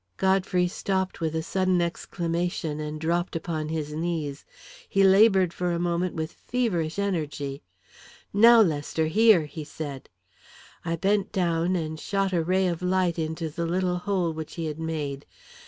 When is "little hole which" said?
13.67-14.55